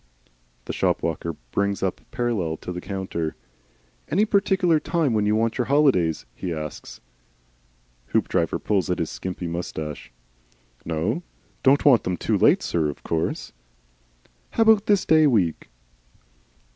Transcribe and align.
The 0.65 0.73
shop 0.73 1.03
walker 1.03 1.33
brings 1.51 1.83
up 1.83 2.01
parallel 2.09 2.57
to 2.57 2.71
the 2.71 2.81
counter. 2.81 3.35
"Any 4.09 4.25
particular 4.25 4.79
time 4.79 5.13
when 5.13 5.27
you 5.27 5.35
want 5.35 5.59
your 5.59 5.65
holidays?" 5.65 6.25
he 6.33 6.51
asks. 6.51 7.01
Hoopdriver 8.07 8.57
pulls 8.57 8.89
at 8.89 8.97
his 8.97 9.11
skimpy 9.11 9.45
moustache. 9.45 10.11
"No 10.83 11.21
Don't 11.61 11.85
want 11.85 12.03
them 12.03 12.17
too 12.17 12.35
late, 12.39 12.63
sir, 12.63 12.89
of 12.89 13.03
course." 13.03 13.53
"How 14.53 14.63
about 14.63 14.87
this 14.87 15.05
day 15.05 15.27
week?" 15.27 15.69